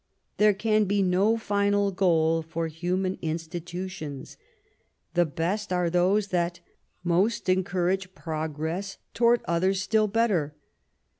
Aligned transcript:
There 0.37 0.55
can 0.55 0.85
be 0.85 1.03
no 1.03 1.37
final 1.37 1.91
goal 1.91 2.41
for 2.41 2.65
human 2.67 3.19
institutions; 3.21 4.35
the 5.13 5.27
best 5.27 5.71
are 5.71 5.91
those 5.91 6.29
that 6.29 6.59
most 7.03 7.47
encourage 7.47 8.15
progress 8.15 8.97
toward 9.13 9.41
others 9.45 9.79
still 9.79 10.07
better. 10.07 10.55